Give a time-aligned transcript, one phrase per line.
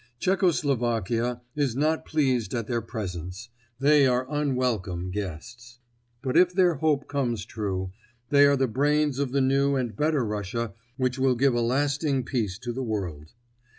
[0.19, 5.77] Czecho Slovakia is not pleased at their presence; they are unwelcome guests.
[6.23, 7.91] But, if their hope comes true,
[8.29, 12.23] they are the brains of the new and better Russia which will give a lasting
[12.23, 13.33] peace to the world.